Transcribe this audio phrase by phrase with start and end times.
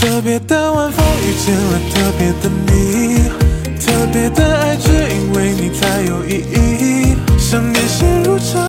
[0.00, 3.28] 特别的晚风遇见了特别的你
[3.78, 7.14] 特别的爱只因为你才有意义。
[7.38, 8.58] 想念陷入潮